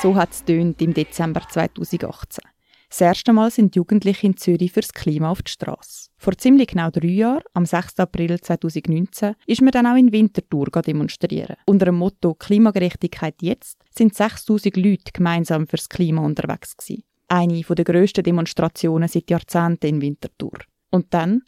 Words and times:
So 0.00 0.14
hat 0.14 0.30
es 0.30 0.44
im 0.46 0.94
Dezember 0.94 1.42
2018. 1.48 2.44
Das 2.88 3.00
erste 3.00 3.32
Mal 3.32 3.50
sind 3.50 3.74
Jugendliche 3.74 4.28
in 4.28 4.36
Zürich 4.36 4.70
fürs 4.70 4.92
Klima 4.92 5.28
auf 5.28 5.42
die 5.42 5.50
Straße. 5.50 6.10
Vor 6.16 6.38
ziemlich 6.38 6.68
genau 6.68 6.90
drei 6.90 7.08
Jahren, 7.08 7.42
am 7.52 7.66
6. 7.66 7.98
April 7.98 8.40
2019, 8.40 9.34
ist 9.46 9.60
man 9.60 9.72
dann 9.72 9.88
auch 9.88 9.96
in 9.96 10.12
Winterthur 10.12 10.66
demonstrieren. 10.70 11.56
Unter 11.66 11.86
dem 11.86 11.96
Motto 11.96 12.34
Klimagerechtigkeit 12.34 13.34
jetzt 13.42 13.78
sind 13.90 14.14
6000 14.14 14.76
Leute 14.76 15.10
gemeinsam 15.12 15.66
fürs 15.66 15.88
Klima 15.88 16.22
unterwegs 16.22 16.76
gewesen. 16.76 17.02
Eine 17.26 17.60
der 17.60 17.84
grössten 17.84 18.22
Demonstrationen 18.22 19.08
seit 19.08 19.28
Jahrzehnten 19.28 19.86
in 19.86 20.00
Winterthur. 20.00 20.58
Und 20.90 21.12
dann? 21.12 21.42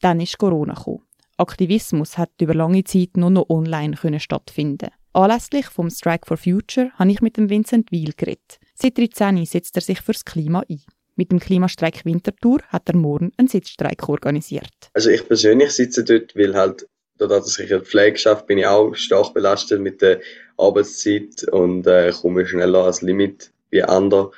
Dann 0.00 0.20
ist 0.20 0.38
Corona 0.38 0.74
gekommen. 0.74 1.02
Aktivismus 1.36 2.16
hat 2.16 2.30
über 2.40 2.54
lange 2.54 2.84
Zeit 2.84 3.16
nur 3.16 3.30
noch 3.30 3.50
online 3.50 3.96
stattfinden. 4.20 4.90
Anlässlich 5.18 5.66
vom 5.66 5.90
Strike 5.90 6.26
for 6.28 6.36
Future 6.36 6.92
habe 6.94 7.10
ich 7.10 7.20
mit 7.20 7.36
dem 7.36 7.50
Vincent 7.50 7.90
Weil 7.90 8.12
geredet. 8.16 8.60
Seit 8.76 8.96
13 8.96 9.44
setzt 9.46 9.74
er 9.74 9.82
sich 9.82 10.00
fürs 10.00 10.24
Klima 10.24 10.62
ein. 10.70 10.80
Mit 11.16 11.32
dem 11.32 11.40
Klimastreik 11.40 12.04
Winterthur 12.04 12.60
hat 12.68 12.88
er 12.88 12.94
morgen 12.94 13.32
einen 13.36 13.48
Sitzstreik 13.48 14.08
organisiert. 14.08 14.70
Also 14.92 15.10
ich 15.10 15.26
persönlich 15.26 15.72
sitze 15.72 16.04
dort, 16.04 16.36
weil 16.36 16.54
halt 16.54 16.86
dadurch, 17.16 17.42
dass 17.42 17.58
ich 17.58 17.74
Pflege 17.82 18.16
schaffe, 18.16 18.44
bin 18.46 18.58
ich 18.58 18.66
auch 18.68 18.94
stark 18.94 19.34
belastet 19.34 19.80
mit 19.80 20.02
der 20.02 20.20
Arbeitszeit 20.56 21.48
und 21.50 21.88
äh, 21.88 22.12
komme 22.12 22.46
schneller 22.46 22.84
als 22.84 23.02
Limit 23.02 23.50
wie 23.70 23.82
andere 23.82 24.30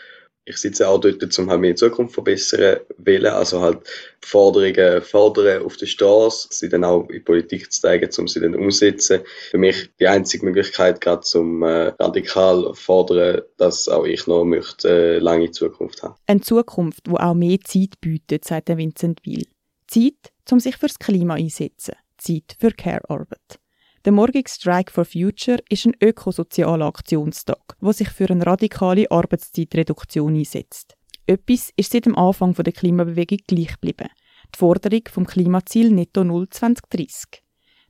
ich 0.51 0.57
sitze 0.59 0.89
auch 0.89 0.99
dort, 0.99 1.39
um 1.39 1.49
halt 1.49 1.61
meine 1.61 1.75
Zukunft 1.75 2.15
verbessern 2.15 2.81
wollen, 2.99 3.27
also 3.27 3.61
halt 3.61 3.79
Forderungen 4.21 5.01
fordern 5.01 5.63
auf 5.63 5.77
der 5.77 5.87
Straße, 5.87 6.49
sie 6.51 6.69
dann 6.69 6.85
auch 6.85 7.09
in 7.09 7.25
Politik 7.25 7.73
zu 7.73 7.81
zeigen, 7.81 8.11
um 8.19 8.29
sie 8.29 8.41
dann 8.41 8.55
umzusetzen. 8.55 9.21
Für 9.51 9.59
mich 9.59 9.91
die 9.99 10.09
einzige 10.09 10.45
Möglichkeit, 10.45 11.01
gerade 11.01 11.23
zum 11.23 11.63
äh, 11.63 11.93
radikal 11.99 12.75
fordern, 12.75 13.43
dass 13.57 13.89
auch 13.89 14.05
ich 14.05 14.27
noch 14.27 14.45
möchte, 14.45 14.89
äh, 14.89 15.19
lange 15.19 15.51
Zukunft 15.51 16.03
haben. 16.03 16.17
Eine 16.27 16.41
Zukunft, 16.41 17.09
wo 17.09 17.17
auch 17.17 17.35
mehr 17.35 17.61
Zeit 17.65 18.01
bietet, 18.01 18.45
sagt 18.45 18.69
Vincent 18.69 19.21
Weil. 19.25 19.45
Zeit, 19.87 20.33
um 20.51 20.61
sich 20.61 20.77
fürs 20.77 20.99
Klima 20.99 21.35
einsetzen. 21.35 21.95
Zeit 22.19 22.57
für 22.59 22.71
Care-Arbeit. 22.71 23.61
Der 24.07 24.13
morgige 24.13 24.49
Strike 24.49 24.91
for 24.91 25.05
Future 25.05 25.59
ist 25.69 25.85
ein 25.85 25.95
ökosozialer 26.01 26.87
Aktionstag, 26.87 27.77
der 27.83 27.93
sich 27.93 28.09
für 28.09 28.31
eine 28.31 28.47
radikale 28.47 29.11
Arbeitszeitreduktion 29.11 30.37
einsetzt. 30.37 30.97
Etwas 31.27 31.71
ist 31.77 31.93
seit 31.93 32.07
dem 32.07 32.17
Anfang 32.17 32.55
der 32.55 32.73
Klimabewegung 32.73 33.41
gleich 33.47 33.75
geblieben. 33.75 34.09
Die 34.55 34.59
Forderung 34.59 35.03
vom 35.11 35.27
Klimaziel 35.27 35.91
Netto 35.91 36.25
Null 36.25 36.49
2030. 36.49 37.43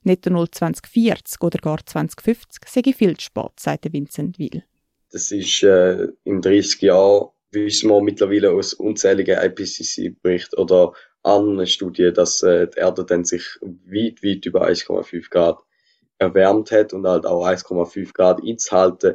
Netto 0.03 0.31
Null 0.31 0.51
2040 0.51 1.41
oder 1.43 1.59
gar 1.61 1.79
2050 1.87 2.65
sei 2.67 2.93
viel 2.93 3.19
spät, 3.21 3.53
sagt 3.61 3.93
Vincent 3.93 4.41
Will. 4.41 4.65
Das 5.13 5.31
ist 5.31 5.63
äh, 5.63 6.09
in 6.25 6.43
30 6.43 6.83
Jahren, 6.83 7.29
wissen 7.53 7.89
wir 7.89 8.03
mittlerweile 8.03 8.51
aus 8.51 8.75
unzähligen 8.75 9.39
IPCC-Berichten 9.39 10.59
oder 10.59 10.93
anderen 11.23 11.69
Studien, 11.69 12.13
dass 12.15 12.43
äh, 12.43 12.67
die 12.67 12.79
Erde 12.79 13.05
dann 13.05 13.25
sich 13.25 13.45
weit, 13.63 14.25
weit 14.25 14.45
über 14.45 14.67
1,5 14.67 15.31
Grad 15.31 15.61
erwärmt 16.21 16.71
hat 16.71 16.93
und 16.93 17.07
halt 17.07 17.27
auch 17.27 17.47
1,5 17.47 18.13
Grad 18.13 18.43
einzuhalten, 18.43 19.15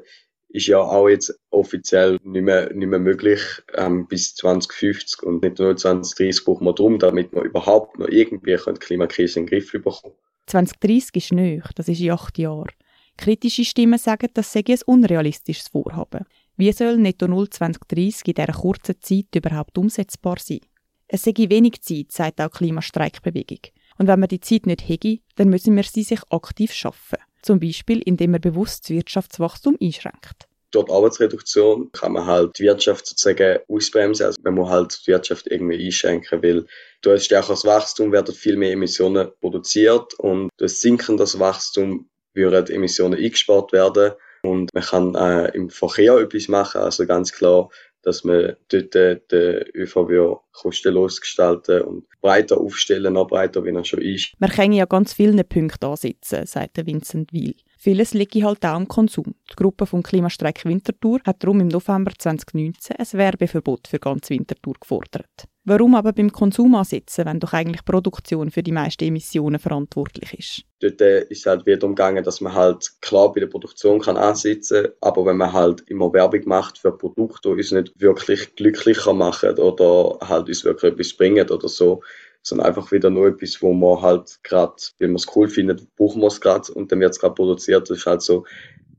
ist 0.50 0.68
ja 0.68 0.80
auch 0.80 1.10
jetzt 1.10 1.38
offiziell 1.50 2.18
nicht 2.24 2.44
mehr, 2.44 2.74
nicht 2.74 2.88
mehr 2.88 3.00
möglich 3.00 3.42
ähm, 3.76 4.08
bis 4.08 4.36
2050 4.36 5.24
und 5.24 5.44
nicht 5.44 5.60
nur 5.60 5.76
2030 5.76 6.46
brauchen 6.46 6.66
wir 6.66 6.74
drum, 6.74 7.00
damit 7.00 7.32
wir 7.34 7.44
überhaupt 7.44 8.00
noch 8.00 8.08
irgendwie 8.08 8.56
die 8.56 8.74
Klimakrise 8.74 9.40
in 9.40 9.46
den 9.46 9.50
Griff 9.50 9.72
bekommen. 9.72 10.16
2030 10.48 11.16
ist 11.16 11.32
nöch, 11.34 11.66
das 11.76 11.88
ist 11.88 12.00
in 12.00 12.12
acht 12.12 12.38
Jahren. 12.38 12.70
Kritische 13.18 13.66
Stimmen 13.66 13.98
sagen, 13.98 14.30
das 14.34 14.52
sei 14.52 14.64
ein 14.68 14.80
unrealistisches 14.86 15.70
Vorhaben. 15.70 16.26
Wie 16.58 16.72
soll 16.72 16.98
Netto 16.98 17.28
Null 17.28 17.50
2030 17.50 18.28
in 18.28 18.34
dieser 18.34 18.54
kurzen 18.54 18.96
Zeit 19.02 19.36
überhaupt 19.36 19.78
umsetzbar 19.78 20.38
sein? 20.40 20.62
Es 21.08 21.24
sei 21.24 21.34
wenig 21.38 21.82
Zeit, 21.82 22.12
sagt 22.12 22.42
auch 22.42 22.50
die 22.50 22.58
Klimastreikbewegung. 22.58 23.60
Und 23.98 24.08
wenn 24.08 24.20
man 24.20 24.30
die 24.30 24.40
Zeit 24.40 24.66
nicht 24.66 24.88
hätte, 24.88 25.20
dann 25.36 25.50
müssen 25.50 25.76
wir 25.76 25.84
sie 25.84 26.04
sich 26.04 26.20
aktiv 26.30 26.72
schaffen. 26.74 27.20
Zum 27.42 27.60
Beispiel, 27.60 28.02
indem 28.02 28.32
man 28.32 28.42
bewusst 28.42 28.86
das 28.86 28.90
Wirtschaftswachstum 28.92 29.78
einschränkt. 29.82 30.48
Durch 30.72 30.90
Arbeitsreduktion 30.90 31.92
kann 31.94 32.14
man 32.14 32.26
halt 32.26 32.60
die 32.60 32.64
Wirtschaft 32.64 33.08
sozusagen 33.08 33.60
ausbremsen. 33.70 34.26
Also 34.26 34.42
man 34.44 34.56
muss 34.56 34.70
halt 34.70 35.02
die 35.06 35.12
Wirtschaft 35.12 35.48
irgendwie 35.48 35.86
einschränken, 35.86 36.44
weil 36.44 36.66
durch 37.02 37.24
stärkeres 37.24 37.64
Wachstum 37.64 38.12
werden 38.12 38.36
viel 38.36 38.58
mehr 38.58 38.72
Emissionen 38.72 39.30
produziert 39.40 40.16
und 40.16 40.50
durch 40.58 40.80
sinkendes 40.80 41.40
Wachstum 41.40 42.10
würden 42.34 42.76
Emissionen 42.76 43.18
eingespart 43.18 43.72
werden. 43.72 44.14
Und 44.44 44.70
man 44.74 44.84
kann 44.84 45.16
äh, 45.16 45.56
im 45.56 45.70
Verkehr 45.70 46.18
etwas 46.18 46.50
machen, 46.50 46.82
also 46.82 47.06
ganz 47.06 47.32
klar 47.32 47.70
dass 48.06 48.24
man 48.24 48.56
dort 48.70 48.94
den 48.94 49.66
ÖV 49.74 50.42
kostenlos 50.54 51.20
gestalten 51.20 51.82
und 51.82 52.06
breiter 52.22 52.60
aufstellen, 52.60 53.14
noch 53.14 53.28
breiter, 53.28 53.66
wie 53.66 53.72
er 53.72 53.84
schon 53.84 54.02
ist. 54.02 54.34
Man 54.40 54.52
kann 54.52 54.72
ja 54.72 54.86
ganz 54.86 55.14
viele 55.14 55.44
Punkte 55.44 55.88
ansetzen, 55.88 56.46
sagt 56.46 56.86
Vincent 56.86 57.34
Weil. 57.34 57.56
Vieles 57.78 58.14
liegt 58.14 58.36
halt 58.36 58.64
auch 58.64 58.76
am 58.76 58.88
Konsum. 58.88 59.36
Die 59.52 59.56
Gruppe 59.56 59.86
vom 59.86 60.04
Klimastreik 60.04 60.64
Winterthur 60.66 61.20
hat 61.26 61.44
darum 61.44 61.60
im 61.60 61.68
November 61.68 62.12
2019 62.18 62.96
ein 62.96 63.08
Werbeverbot 63.14 63.88
für 63.88 64.00
ganz 64.00 64.30
Winterthur 64.30 64.76
gefordert. 64.80 65.46
Warum 65.68 65.96
aber 65.96 66.14
beim 66.14 66.32
Konsum 66.32 66.76
ansetzen, 66.76 67.26
wenn 67.26 67.40
doch 67.40 67.54
eigentlich 67.54 67.84
Produktion 67.84 68.52
für 68.52 68.62
die 68.62 68.72
meisten 68.72 69.04
Emissionen 69.04 69.60
verantwortlich 69.60 70.34
ist? 70.38 70.62
Dort 70.80 71.02
äh, 71.02 71.26
ist 71.30 71.48
halt 71.48 71.66
wieder 71.66 71.88
umgegangen, 71.88 72.24
dass 72.24 72.40
man 72.40 72.54
halt 72.54 72.92
klar 73.02 73.34
bei 73.34 73.40
der 73.40 73.48
Produktion 73.48 74.00
kann 74.00 74.16
ansetzen, 74.16 74.90
aber 75.02 75.26
wenn 75.26 75.38
man 75.38 75.54
halt 75.54 75.82
immer 75.88 76.14
Werbung 76.14 76.42
macht 76.46 76.78
für 76.78 76.96
Produkte, 76.96 77.50
die 77.50 77.56
uns 77.56 77.72
nicht 77.72 78.00
wirklich 78.00 78.56
glücklicher 78.56 79.14
machen 79.14 79.58
oder 79.58 80.20
halt 80.28 80.50
uns 80.50 80.64
wirklich 80.64 80.94
etwas 80.94 81.14
bringen 81.14 81.50
oder 81.50 81.68
so, 81.68 82.04
sondern 82.44 82.68
einfach 82.68 82.92
wieder 82.92 83.10
nur 83.10 83.30
etwas, 83.30 83.60
wo 83.64 83.74
man 83.74 84.04
halt 84.04 84.38
gerade, 84.44 84.76
wenn 85.00 85.10
man 85.10 85.16
es 85.16 85.36
cool 85.36 85.48
findet, 85.48 85.96
brauchen 85.96 86.22
wir 86.22 86.28
es 86.28 86.42
gerade 86.42 86.72
und 86.74 86.92
dann 86.92 87.00
wird 87.00 87.14
es 87.14 87.20
gerade 87.20 87.34
produziert. 87.34 87.90
Das 87.90 87.98
ist 87.98 88.06
halt 88.06 88.22
so, 88.22 88.46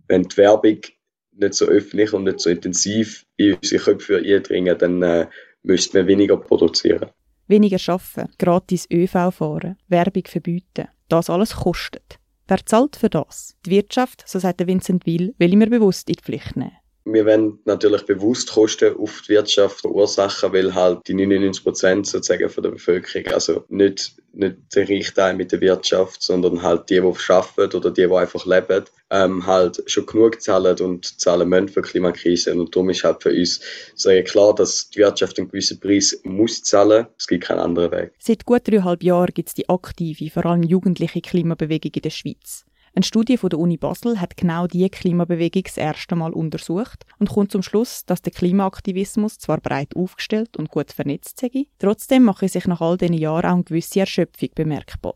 wenn 0.08 0.24
die 0.24 0.36
Werbung 0.36 0.80
nicht 1.30 1.54
so 1.54 1.66
öffentlich 1.66 2.12
und 2.12 2.24
nicht 2.24 2.40
so 2.40 2.50
intensiv 2.50 3.24
in 3.36 3.54
unsere 3.54 3.84
Köpfe 3.84 4.16
eindringen, 4.16 4.76
dann 4.76 5.02
äh, 5.02 5.26
müsste 5.66 5.98
man 5.98 6.06
weniger 6.08 6.36
produzieren. 6.36 7.10
Weniger 7.48 7.78
arbeiten, 7.92 8.32
gratis 8.38 8.86
ÖV 8.90 9.30
fahren, 9.30 9.76
Werbung 9.88 10.24
verbieten. 10.26 10.88
Das 11.08 11.30
alles 11.30 11.54
kostet. 11.54 12.18
Wer 12.48 12.64
zahlt 12.64 12.96
für 12.96 13.10
das? 13.10 13.56
Die 13.64 13.70
Wirtschaft, 13.70 14.24
so 14.26 14.38
sagt 14.38 14.66
Vincent 14.66 15.06
Will, 15.06 15.34
will 15.38 15.52
immer 15.52 15.66
bewusst 15.66 16.08
in 16.08 16.14
die 16.14 16.22
Pflicht 16.22 16.56
nehmen. 16.56 16.76
Wir 17.08 17.24
wollen 17.24 17.60
natürlich 17.64 18.02
bewusst 18.02 18.50
Kosten 18.50 18.96
auf 18.96 19.22
die 19.22 19.34
Wirtschaft 19.34 19.80
verursachen, 19.80 20.52
weil 20.52 20.74
halt 20.74 21.06
die 21.06 21.14
99 21.14 21.62
Prozent 21.62 22.06
sozusagen 22.08 22.48
von 22.48 22.64
der 22.64 22.70
Bevölkerung, 22.70 23.32
also 23.32 23.64
nicht, 23.68 24.16
nicht 24.32 24.56
der 24.74 24.88
Richteil 24.88 25.34
mit 25.34 25.52
der 25.52 25.60
Wirtschaft, 25.60 26.20
sondern 26.20 26.62
halt 26.62 26.90
die, 26.90 27.00
die 27.00 27.32
arbeiten 27.32 27.76
oder 27.76 27.92
die, 27.92 28.08
die 28.08 28.12
einfach 28.12 28.44
leben, 28.44 28.86
ähm, 29.10 29.46
halt 29.46 29.82
schon 29.86 30.04
genug 30.04 30.42
zahlen 30.42 30.76
und 30.80 31.20
zahlen 31.20 31.48
müssen 31.48 31.68
für 31.68 31.82
Klimakrise. 31.82 32.52
Und 32.52 32.74
darum 32.74 32.90
ist 32.90 33.04
halt 33.04 33.22
für 33.22 33.30
uns 33.30 33.60
sehr 33.94 34.24
klar, 34.24 34.52
dass 34.52 34.90
die 34.90 34.98
Wirtschaft 34.98 35.38
einen 35.38 35.48
gewissen 35.48 35.78
Preis 35.78 36.20
muss 36.24 36.64
zahlen. 36.64 37.06
Es 37.16 37.28
gibt 37.28 37.44
keinen 37.44 37.60
anderen 37.60 37.92
Weg. 37.92 38.14
Seit 38.18 38.44
gut 38.44 38.66
dreieinhalb 38.66 39.04
Jahren 39.04 39.32
gibt 39.32 39.48
es 39.50 39.54
die 39.54 39.68
aktive, 39.68 40.28
vor 40.28 40.44
allem 40.46 40.64
jugendliche 40.64 41.20
Klimabewegung 41.20 41.92
in 41.94 42.02
der 42.02 42.10
Schweiz. 42.10 42.65
Eine 42.96 43.04
Studie 43.04 43.36
von 43.36 43.50
der 43.50 43.58
Uni 43.58 43.76
Basel 43.76 44.18
hat 44.22 44.38
genau 44.38 44.66
diese 44.66 44.88
Klimabewegung 44.88 45.64
das 45.64 45.76
erste 45.76 46.16
Mal 46.16 46.32
untersucht 46.32 47.04
und 47.18 47.28
kommt 47.28 47.52
zum 47.52 47.62
Schluss, 47.62 48.06
dass 48.06 48.22
der 48.22 48.32
Klimaaktivismus 48.32 49.36
zwar 49.36 49.60
breit 49.60 49.94
aufgestellt 49.94 50.56
und 50.56 50.70
gut 50.70 50.92
vernetzt 50.92 51.38
sei, 51.38 51.66
trotzdem 51.78 52.22
mache 52.22 52.48
sich 52.48 52.66
nach 52.66 52.80
all 52.80 52.96
diesen 52.96 53.18
Jahren 53.18 53.44
auch 53.44 53.54
eine 53.56 53.64
gewisse 53.64 54.00
Erschöpfung 54.00 54.48
bemerkbar. 54.54 55.12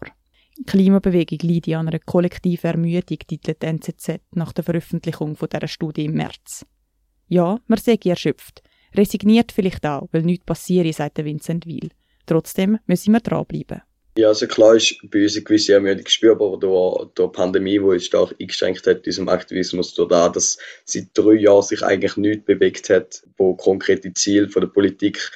Die 0.58 0.64
Klimabewegung 0.64 1.38
leidet 1.42 1.74
an 1.74 1.88
einer 1.88 2.00
kollektiven 2.00 2.70
Ermüdung, 2.70 3.18
titelt 3.26 3.64
NZZ 3.64 4.20
nach 4.32 4.52
der 4.52 4.64
Veröffentlichung 4.64 5.34
von 5.34 5.48
dieser 5.48 5.66
Studie 5.66 6.04
im 6.04 6.12
März. 6.12 6.66
Ja, 7.28 7.60
man 7.66 7.78
sei 7.78 7.98
erschöpft. 8.04 8.62
Resigniert 8.94 9.52
vielleicht 9.52 9.86
auch, 9.86 10.06
weil 10.12 10.24
nichts 10.24 10.44
passiert, 10.44 10.94
sagt 10.94 11.16
Vincent 11.24 11.64
Weil. 11.64 11.88
Trotzdem 12.26 12.78
müssen 12.84 13.14
wir 13.14 13.20
dranbleiben. 13.20 13.80
Ja, 14.18 14.28
also 14.28 14.46
klar 14.48 14.74
ist 14.74 14.96
bei 15.10 15.22
uns 15.22 15.36
eine 15.36 15.44
gewisse 15.44 15.74
Ermüdung 15.74 16.06
spürbar 16.06 16.58
durch, 16.58 17.06
durch 17.14 17.30
die 17.30 17.36
Pandemie, 17.36 17.78
die 17.78 17.78
uns 17.78 18.06
stark 18.06 18.34
eingeschränkt 18.40 18.86
hat, 18.86 19.06
diesem 19.06 19.28
Aktivismus, 19.28 19.94
durch 19.94 20.08
das, 20.08 20.32
dass 20.32 20.58
seit 20.84 21.08
drei 21.14 21.34
Jahren 21.34 21.62
sich 21.62 21.82
eigentlich 21.82 22.16
nichts 22.16 22.44
bewegt 22.44 22.90
hat, 22.90 23.22
wo 23.36 23.54
konkrete 23.54 24.12
Ziele 24.12 24.48
von 24.48 24.62
der 24.62 24.68
Politik 24.68 25.30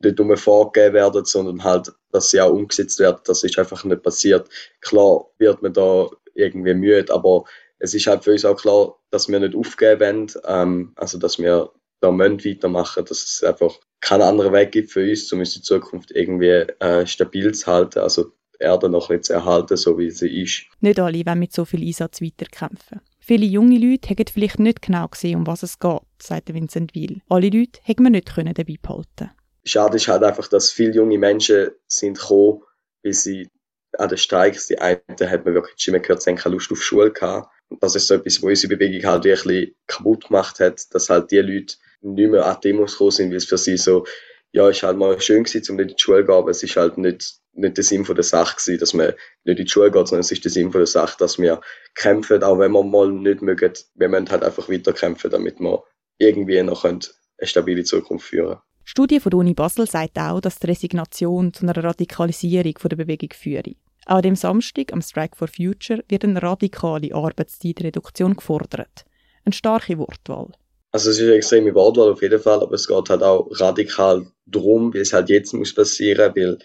nicht 0.00 0.18
nur 0.18 0.36
vorgegeben 0.36 0.94
werden, 0.94 1.24
sondern 1.24 1.64
halt, 1.64 1.92
dass 2.12 2.30
sie 2.30 2.40
auch 2.40 2.52
umgesetzt 2.52 2.98
werden. 2.98 3.20
Das 3.24 3.44
ist 3.44 3.58
einfach 3.58 3.84
nicht 3.84 4.02
passiert. 4.02 4.48
Klar 4.80 5.26
wird 5.38 5.62
man 5.62 5.72
da 5.72 6.08
irgendwie 6.34 6.74
müde, 6.74 7.12
aber 7.12 7.44
es 7.78 7.94
ist 7.94 8.06
halt 8.06 8.24
für 8.24 8.32
uns 8.32 8.44
auch 8.44 8.56
klar, 8.56 8.98
dass 9.10 9.28
wir 9.28 9.38
nicht 9.38 9.54
aufgeben 9.54 10.00
wollen, 10.00 10.32
ähm, 10.46 10.92
also 10.96 11.18
dass 11.18 11.38
wir 11.38 11.70
da 12.00 12.08
weitermachen, 12.18 13.04
dass 13.04 13.22
es 13.22 13.44
einfach 13.44 13.78
keinen 14.04 14.22
anderen 14.22 14.52
Weg 14.52 14.72
gibt 14.72 14.90
für 14.90 15.08
uns, 15.08 15.32
um 15.32 15.38
unsere 15.38 15.62
Zukunft 15.62 16.10
irgendwie 16.10 16.66
äh, 16.78 17.06
stabil 17.06 17.52
zu 17.52 17.66
halten, 17.66 18.00
also 18.00 18.24
die 18.24 18.64
Erde 18.64 18.88
noch 18.88 19.08
nicht 19.08 19.24
zu 19.24 19.32
erhalten, 19.32 19.76
so 19.76 19.98
wie 19.98 20.10
sie 20.10 20.42
ist. 20.42 20.64
Nicht 20.80 21.00
alle 21.00 21.24
wollen 21.24 21.38
mit 21.38 21.52
so 21.52 21.64
viel 21.64 21.82
Einsatz 21.82 22.20
weiterkämpfen. 22.20 23.00
Viele 23.18 23.46
junge 23.46 23.78
Leute 23.78 24.10
haben 24.10 24.26
vielleicht 24.30 24.58
nicht 24.58 24.82
genau 24.82 25.08
gesehen, 25.08 25.38
um 25.38 25.46
was 25.46 25.62
es 25.62 25.78
geht, 25.78 26.00
sagt 26.20 26.52
Vincent 26.52 26.94
Weil. 26.94 27.22
Alle 27.30 27.48
Leute 27.48 27.80
hätten 27.82 28.02
wir 28.02 28.10
nicht 28.10 28.28
dabei 28.36 28.76
behalten 28.80 29.30
Schade 29.66 29.96
ist 29.96 30.08
halt 30.08 30.22
einfach, 30.22 30.46
dass 30.48 30.70
viele 30.70 30.92
junge 30.92 31.16
Menschen 31.16 31.70
sind 31.86 32.18
gekommen, 32.18 32.60
weil 33.02 33.14
sie 33.14 33.48
an 33.96 34.10
den 34.10 34.18
Streiks, 34.18 34.66
die 34.66 34.78
einen 34.78 35.00
hat 35.18 35.46
man 35.46 35.54
wirklich 35.54 35.74
schon 35.78 35.94
gehört, 35.94 36.20
sie 36.20 36.28
haben 36.28 36.36
keine 36.36 36.54
Lust 36.56 36.70
auf 36.70 36.82
Schule 36.82 37.10
gehabt. 37.10 37.48
Und 37.68 37.82
das 37.82 37.94
ist 37.94 38.08
so 38.08 38.14
etwas, 38.14 38.42
wo 38.42 38.48
unsere 38.48 38.76
Bewegung 38.76 39.10
halt 39.10 39.24
wirklich 39.24 39.74
kaputt 39.86 40.26
gemacht 40.26 40.60
hat, 40.60 40.82
dass 40.92 41.08
halt 41.08 41.30
die 41.30 41.38
Leute 41.38 41.76
nicht 42.04 42.30
mehr 42.30 42.46
an 42.46 42.58
Demos 42.62 42.92
gekommen 42.92 43.10
sind, 43.10 43.30
weil 43.30 43.38
es 43.38 43.46
für 43.46 43.58
sie 43.58 43.76
so, 43.76 44.04
ja, 44.52 44.68
ist 44.68 44.82
halt 44.82 44.96
mal 44.96 45.20
schön 45.20 45.44
gewesen, 45.44 45.70
um 45.70 45.76
nicht 45.76 45.90
in 45.90 45.96
die 45.96 46.02
Schule 46.02 46.20
zu 46.20 46.26
gehen, 46.26 46.36
aber 46.36 46.50
es 46.50 46.62
ist 46.62 46.76
halt 46.76 46.98
nicht, 46.98 47.34
nicht 47.54 47.76
der 47.76 47.84
Sinn 47.84 48.04
von 48.04 48.14
der 48.14 48.24
Sache 48.24 48.56
gewesen, 48.56 48.78
dass 48.78 48.94
man 48.94 49.06
nicht 49.44 49.58
in 49.58 49.64
die 49.64 49.68
Schule 49.68 49.90
geht, 49.90 50.08
sondern 50.08 50.20
es 50.20 50.30
ist 50.30 50.44
der 50.44 50.52
Sinn 50.52 50.70
von 50.70 50.80
der 50.80 50.86
Sache, 50.86 51.16
dass 51.18 51.38
wir 51.38 51.60
kämpfen, 51.94 52.42
auch 52.42 52.58
wenn 52.58 52.72
wir 52.72 52.84
mal 52.84 53.10
nicht 53.10 53.42
mögen, 53.42 53.72
wir 53.94 54.08
müssen 54.08 54.30
halt 54.30 54.44
einfach 54.44 54.68
weiter 54.68 54.92
kämpfen, 54.92 55.30
damit 55.30 55.58
wir 55.58 55.82
irgendwie 56.18 56.62
noch 56.62 56.84
eine 56.84 57.00
stabile 57.42 57.84
Zukunft 57.84 58.28
führen 58.28 58.58
Die 58.84 58.90
Studie 58.90 59.20
von 59.20 59.30
der 59.30 59.38
Uni 59.40 59.54
Basel 59.54 59.88
sagt 59.88 60.18
auch, 60.18 60.40
dass 60.40 60.58
die 60.58 60.68
Resignation 60.68 61.52
zu 61.52 61.64
einer 61.66 61.82
Radikalisierung 61.82 62.74
der 62.74 62.96
Bewegung 62.96 63.30
führe. 63.32 63.74
Auch 64.06 64.16
an 64.16 64.22
dem 64.22 64.36
Samstag, 64.36 64.92
am 64.92 65.00
Strike 65.00 65.36
for 65.36 65.48
Future, 65.48 66.04
wird 66.08 66.24
eine 66.24 66.42
radikale 66.42 67.14
Arbeitszeitreduktion 67.14 68.36
gefordert. 68.36 69.04
Eine 69.44 69.54
starke 69.54 69.98
Wortwahl. 69.98 70.52
Also 70.94 71.10
es 71.10 71.18
ist 71.18 71.24
eine 71.24 71.34
extreme 71.34 71.74
Wortwahl 71.74 72.12
auf 72.12 72.22
jeden 72.22 72.38
Fall, 72.38 72.62
aber 72.62 72.74
es 72.74 72.86
geht 72.86 73.10
halt 73.10 73.24
auch 73.24 73.48
radikal 73.50 74.28
drum, 74.46 74.94
wie 74.94 74.98
es 74.98 75.12
halt 75.12 75.28
jetzt 75.28 75.52
muss 75.52 75.74
passieren, 75.74 76.32
weil 76.36 76.56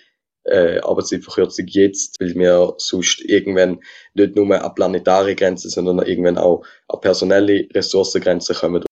äh, 0.44 0.80
Arbeitszeitverkürzung 0.82 1.66
jetzt, 1.66 2.20
weil 2.20 2.36
wir 2.36 2.76
sonst 2.78 3.22
irgendwann 3.22 3.80
nicht 4.14 4.36
nur 4.36 4.64
an 4.64 4.76
planetare 4.76 5.34
Grenzen, 5.34 5.72
sondern 5.72 6.06
irgendwann 6.06 6.38
auch 6.38 6.64
an 6.90 7.02
personelle 7.02 7.68
Ressourcengrenzen 7.74 8.56
kommen. 8.56 8.84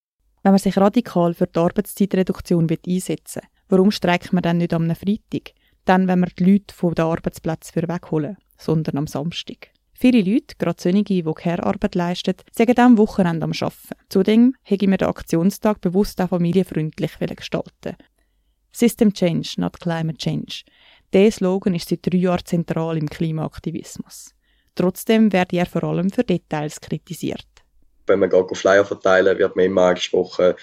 Wenn 0.42 0.54
man 0.54 0.58
sich 0.58 0.76
radikal 0.76 1.36
für 1.36 1.46
die 1.46 1.60
Arbeitszeitreduktion 1.60 2.68
einsetzen 2.88 3.44
will, 3.44 3.50
warum 3.70 3.92
streikt 3.92 4.34
man 4.34 4.42
dann 4.42 4.58
nicht 4.58 4.74
am 4.74 4.90
Freitag? 4.96 5.54
Dann, 5.86 6.08
wenn 6.08 6.22
wir 6.22 6.30
die 6.36 6.52
Leute 6.52 6.74
von 6.74 6.96
den 6.96 7.06
Arbeitsplätzen 7.06 7.88
wegholen, 7.88 8.38
sondern 8.58 8.98
am 8.98 9.06
Samstag. 9.06 9.70
Viele 10.00 10.22
Leute, 10.22 10.56
gerade 10.60 10.80
solche, 10.80 11.04
die 11.04 11.24
Care-Arbeit 11.24 11.96
leisten, 11.96 12.36
sagen 12.52 12.78
am 12.78 13.00
Wochenende 13.00 13.46
am 13.46 13.52
Arbeiten. 13.52 13.96
Zudem 14.10 14.54
hätte 14.62 14.88
wir 14.88 14.98
den 14.98 15.08
Aktionstag 15.08 15.82
bewusst 15.82 16.22
auch 16.22 16.30
familienfreundlich 16.30 17.18
gestalten 17.36 17.96
System 18.72 19.12
Change, 19.12 19.56
not 19.58 19.80
Climate 19.80 20.20
Change. 20.20 20.66
Dieser 21.12 21.32
Slogan 21.32 21.74
ist 21.74 21.90
seit 21.90 22.06
drei 22.06 22.18
Jahren 22.20 22.46
zentral 22.46 22.96
im 22.96 23.10
Klimaaktivismus. 23.10 24.36
Trotzdem 24.76 25.34
wird 25.34 25.52
er 25.52 25.66
vor 25.66 25.84
allem 25.84 26.12
für 26.12 26.24
Details 26.24 26.80
kritisiert. 26.80 27.48
Wenn 28.06 28.20
man 28.20 28.30
geht 28.30 28.56
Flyer 28.56 28.86
verteilen, 28.86 29.40
wird 29.40 29.56
man 29.56 29.66
immer 29.66 29.82
angesprochen 29.82 30.54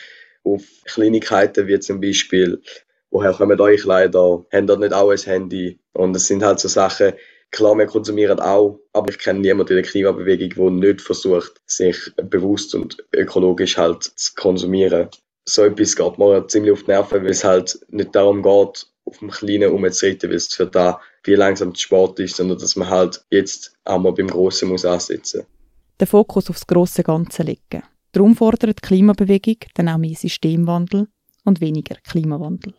auf 0.45 0.63
Kleinigkeiten 0.85 1.67
wie 1.67 1.81
zum 1.81 2.01
Beispiel, 2.01 2.63
woher 3.11 3.33
kommen 3.33 3.61
eure 3.61 3.75
Kleider, 3.75 4.47
habt 4.53 4.71
ihr 4.71 4.77
nicht 4.77 4.93
auch 4.93 5.11
ein 5.11 5.19
Handy? 5.19 5.81
Und 5.93 6.15
es 6.15 6.29
sind 6.29 6.45
halt 6.45 6.61
so 6.61 6.69
Sachen, 6.69 7.15
Klar, 7.55 7.79
wir 7.79 7.87
konsumieren 7.87 8.41
auch, 8.41 8.81
aber 8.93 9.11
ich 9.11 9.19
kenne 9.21 9.39
niemanden 9.39 9.77
in 9.77 9.83
der 9.83 9.89
Klimabewegung, 9.89 10.81
der 10.81 10.91
nicht 10.91 11.01
versucht, 11.01 11.53
sich 11.67 11.97
bewusst 12.17 12.75
und 12.75 12.97
ökologisch 13.15 13.79
halt 13.79 14.03
zu 14.03 14.35
konsumieren. 14.35 15.09
So 15.45 15.63
etwas 15.63 15.95
geht 15.95 16.19
mir 16.19 16.45
ziemlich 16.49 16.73
auf 16.73 16.83
die 16.83 16.91
Nerven, 16.91 17.23
weil 17.23 17.31
es 17.31 17.45
halt 17.45 17.79
nicht 17.91 18.13
darum 18.13 18.43
geht, 18.43 18.89
auf 19.05 19.19
dem 19.21 19.31
Kleinen 19.31 19.71
umzureden, 19.71 20.31
weil 20.31 20.37
es 20.37 20.53
für 20.53 20.67
da 20.67 21.01
wie 21.23 21.37
langsam 21.37 21.73
der 21.73 21.79
Sport 21.79 22.19
ist, 22.19 22.35
sondern 22.35 22.59
dass 22.59 22.75
man 22.75 22.91
halt 22.91 23.25
jetzt 23.31 23.73
auch 23.85 24.01
mal 24.01 24.11
beim 24.11 24.27
Grossen 24.27 24.71
muss 24.71 24.85
ansetzen. 24.85 25.47
Den 26.01 26.09
Fokus 26.09 26.51
aufs 26.51 26.67
grosse 26.67 27.05
Ganze 27.05 27.45
legen. 27.45 27.85
Darum 28.11 28.35
fordert 28.35 28.81
die 28.83 28.87
Klimabewegung 28.89 29.59
dann 29.75 29.91
auch 29.91 29.99
mehr 29.99 30.17
Systemwandel 30.17 31.07
und 31.45 31.61
weniger 31.61 31.95
Klimawandel. 32.03 32.75